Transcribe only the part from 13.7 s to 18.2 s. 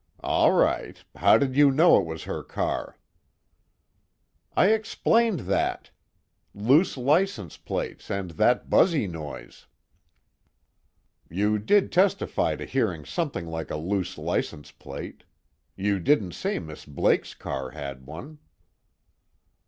loose license plate. You didn't say Miss Blake's car had